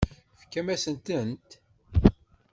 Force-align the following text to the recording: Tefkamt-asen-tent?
Tefkamt-asen-tent? 0.39 1.49